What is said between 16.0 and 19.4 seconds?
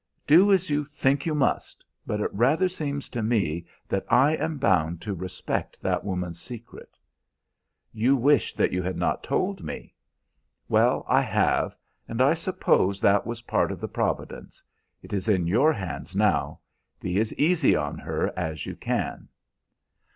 now; be as easy on her as you can."